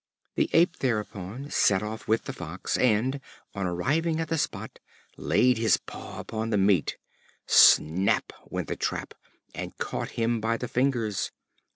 [0.33, 3.21] The Ape thereupon set off with the Fox, and,
[3.53, 4.79] on arriving at the spot,
[5.15, 6.97] laid his paw upon the meat.
[7.45, 8.33] Snap!
[8.45, 9.13] went the trap,
[9.53, 11.29] and caught him by the fingers.